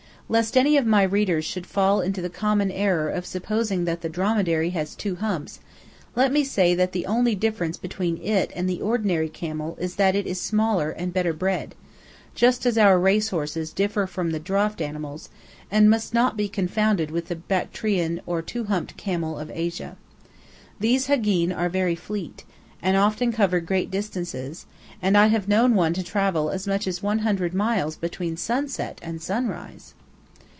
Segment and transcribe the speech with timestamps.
[0.31, 4.07] Lest any of my readers should fall into the common error of supposing that the
[4.07, 5.59] dromedary has two humps,
[6.15, 10.15] let me say that the only difference between it and the ordinary camel is that
[10.15, 11.75] it is smaller and better bred,
[12.33, 15.27] just as our racehorses differ from draught animals,
[15.69, 19.97] and must not be confounded with the Bactrian or two humped camel of Asia.
[20.79, 22.45] These hagīn are very fleet,
[22.81, 24.65] and often cover great distances,
[25.01, 29.21] and I have known one to travel as much as 100 miles between sunset and
[29.21, 29.93] sunrise!